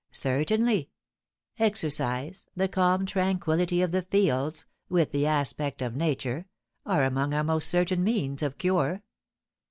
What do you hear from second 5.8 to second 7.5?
of nature, are among our